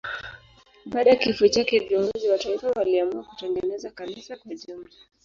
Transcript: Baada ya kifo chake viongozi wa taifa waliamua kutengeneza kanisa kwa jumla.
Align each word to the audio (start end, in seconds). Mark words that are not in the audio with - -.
Baada 0.85 1.09
ya 1.09 1.15
kifo 1.15 1.47
chake 1.47 1.79
viongozi 1.79 2.29
wa 2.29 2.37
taifa 2.37 2.69
waliamua 2.75 3.23
kutengeneza 3.23 3.89
kanisa 3.91 4.37
kwa 4.37 4.55
jumla. 4.55 4.89